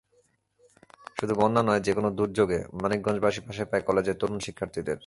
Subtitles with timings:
[1.19, 4.97] শুধু বন্যা নয়, যেকোনো দুর্যোগে মানিকগঞ্জবাসী পাশে পায় কলেজের তরুণ শিক্ষার্থীদের।